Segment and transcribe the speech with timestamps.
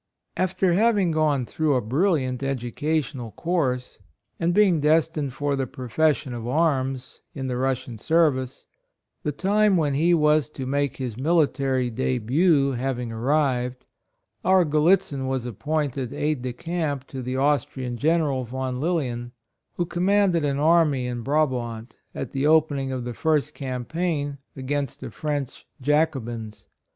[0.35, 3.99] FTEB, having gone through a brilliant ^ educational course,
[4.39, 8.65] and being destined for the profession of arms, in the Russian service,
[9.21, 13.85] the time when he was to make his military debut having arrived,
[14.43, 19.33] our Gallitzin was appointed aid de camp to the Aus trian General Yon Lilien,
[19.75, 24.99] who com manded an army in Brabant, at the opening of the first campaign against
[24.99, 26.65] the French Jacobins.